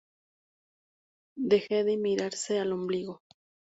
[1.51, 3.21] Deje de mirarse al ombligo